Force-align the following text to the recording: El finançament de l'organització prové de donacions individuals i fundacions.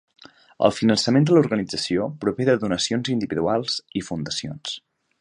El 0.67 0.71
finançament 0.77 1.27
de 1.29 1.35
l'organització 1.35 2.07
prové 2.25 2.49
de 2.51 2.57
donacions 2.65 3.15
individuals 3.19 3.81
i 4.03 4.07
fundacions. 4.11 4.79